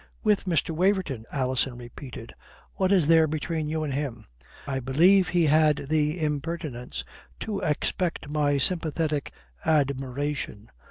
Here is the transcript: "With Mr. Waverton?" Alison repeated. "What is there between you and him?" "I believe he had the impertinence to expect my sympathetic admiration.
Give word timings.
"With 0.23 0.45
Mr. 0.45 0.71
Waverton?" 0.71 1.25
Alison 1.31 1.77
repeated. 1.77 2.33
"What 2.73 2.91
is 2.91 3.07
there 3.07 3.27
between 3.27 3.69
you 3.69 3.83
and 3.83 3.93
him?" 3.93 4.25
"I 4.65 4.79
believe 4.79 5.27
he 5.27 5.45
had 5.45 5.89
the 5.91 6.19
impertinence 6.23 7.03
to 7.41 7.59
expect 7.59 8.27
my 8.27 8.57
sympathetic 8.57 9.31
admiration. 9.63 10.71